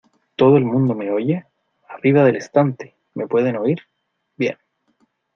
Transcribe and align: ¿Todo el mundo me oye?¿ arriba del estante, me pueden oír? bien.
¿Todo 0.35 0.57
el 0.57 0.65
mundo 0.65 0.95
me 0.95 1.11
oye?¿ 1.11 1.45
arriba 1.87 2.23
del 2.23 2.35
estante, 2.35 2.95
me 3.13 3.27
pueden 3.27 3.55
oír? 3.57 3.83
bien. 4.35 4.57